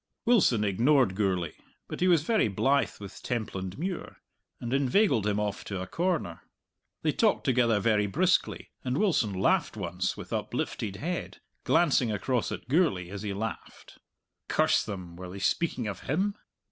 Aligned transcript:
Wilson 0.25 0.63
ignored 0.63 1.13
Gourlay, 1.13 1.51
but 1.87 1.99
he 1.99 2.07
was 2.07 2.23
very 2.23 2.47
blithe 2.47 2.95
with 2.99 3.21
Templandmuir, 3.21 4.15
and 4.59 4.73
inveigled 4.73 5.27
him 5.27 5.39
off 5.39 5.63
to 5.65 5.79
a 5.79 5.85
corner. 5.85 6.41
They 7.03 7.11
talked 7.11 7.43
together 7.43 7.79
very 7.79 8.07
briskly, 8.07 8.71
and 8.83 8.97
Wilson 8.97 9.31
laughed 9.31 9.77
once 9.77 10.17
with 10.17 10.33
uplifted 10.33 10.95
head, 10.95 11.37
glancing 11.65 12.11
across 12.11 12.51
at 12.51 12.67
Gourlay 12.67 13.09
as 13.11 13.21
he 13.21 13.31
laughed. 13.31 13.99
Curse 14.47 14.83
them, 14.83 15.17
were 15.17 15.29
they 15.29 15.37
speaking 15.37 15.85
of 15.87 15.99
him? 15.99 16.33